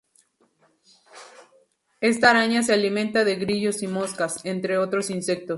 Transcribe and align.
Esta 1.99 2.31
araña 2.31 2.63
se 2.63 2.73
alimenta 2.73 3.23
de 3.23 3.35
grillos 3.35 3.83
y 3.83 3.87
moscas, 3.87 4.43
entre 4.45 4.79
otros 4.79 5.11
insectos. 5.11 5.49